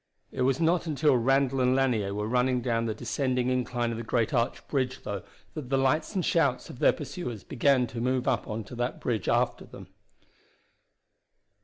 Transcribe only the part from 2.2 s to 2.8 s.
running